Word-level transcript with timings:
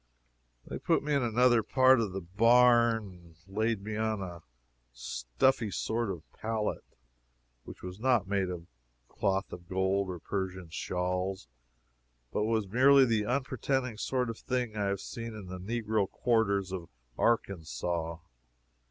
They 0.65 0.79
put 0.79 1.03
me 1.03 1.13
in 1.13 1.21
another 1.21 1.61
part 1.61 1.99
of 2.01 2.11
the 2.11 2.21
barn 2.21 3.05
and 3.05 3.35
laid 3.47 3.83
me 3.83 3.97
on 3.97 4.19
a 4.19 4.41
stuffy 4.91 5.69
sort 5.69 6.09
of 6.09 6.23
pallet, 6.33 6.83
which 7.65 7.83
was 7.83 7.99
not 7.99 8.27
made 8.27 8.49
of 8.49 8.65
cloth 9.07 9.53
of 9.53 9.69
gold, 9.69 10.09
or 10.09 10.17
Persian 10.17 10.69
shawls, 10.71 11.47
but 12.31 12.45
was 12.45 12.67
merely 12.67 13.05
the 13.05 13.27
unpretending 13.27 13.99
sort 13.99 14.31
of 14.31 14.39
thing 14.39 14.75
I 14.75 14.85
have 14.85 15.01
seen 15.01 15.35
in 15.35 15.45
the 15.45 15.59
negro 15.59 16.09
quarters 16.09 16.71
of 16.71 16.89
Arkansas. 17.15 18.17